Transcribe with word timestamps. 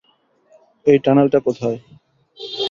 এই 0.85 0.97
টানেলটা 1.03 1.39
কোথায়? 1.39 1.77